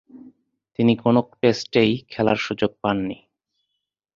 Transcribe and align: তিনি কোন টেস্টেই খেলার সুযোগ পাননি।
তিনি 0.79 0.93
কোন 0.95 1.15
টেস্টেই 1.41 1.91
খেলার 2.09 2.37
সুযোগ 2.37 2.71
পাননি। 2.81 3.17